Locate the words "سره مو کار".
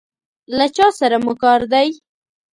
0.99-1.61